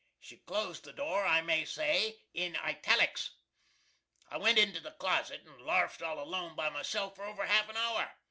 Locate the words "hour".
7.77-8.11